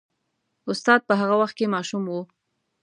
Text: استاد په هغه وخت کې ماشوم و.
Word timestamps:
استاد 0.71 0.99
په 1.07 1.13
هغه 1.21 1.35
وخت 1.41 1.55
کې 1.57 1.73
ماشوم 1.75 2.03
و. 2.09 2.13